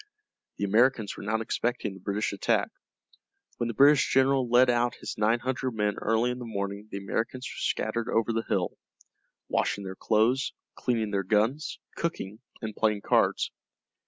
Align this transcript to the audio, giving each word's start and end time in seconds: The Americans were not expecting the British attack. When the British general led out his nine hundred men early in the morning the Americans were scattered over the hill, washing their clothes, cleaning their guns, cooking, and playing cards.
The 0.57 0.63
Americans 0.65 1.15
were 1.15 1.21
not 1.21 1.41
expecting 1.41 1.93
the 1.93 1.99
British 1.99 2.33
attack. 2.33 2.71
When 3.57 3.67
the 3.67 3.75
British 3.75 4.11
general 4.11 4.49
led 4.49 4.67
out 4.67 4.95
his 4.95 5.15
nine 5.15 5.37
hundred 5.37 5.73
men 5.75 5.97
early 5.97 6.31
in 6.31 6.39
the 6.39 6.45
morning 6.45 6.87
the 6.89 6.97
Americans 6.97 7.45
were 7.47 7.59
scattered 7.61 8.09
over 8.09 8.33
the 8.33 8.41
hill, 8.49 8.79
washing 9.47 9.83
their 9.83 9.93
clothes, 9.95 10.53
cleaning 10.73 11.11
their 11.11 11.21
guns, 11.21 11.77
cooking, 11.95 12.39
and 12.63 12.75
playing 12.75 13.01
cards. 13.01 13.51